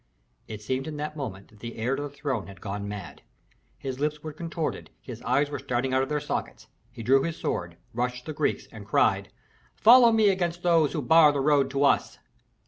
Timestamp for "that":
0.97-1.15, 1.49-1.59